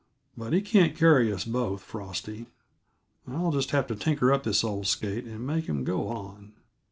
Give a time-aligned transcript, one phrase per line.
[0.35, 2.47] "But he can't carry us both, Frosty;
[3.27, 6.53] I'll just have to tinker up this old skate, and make him go on."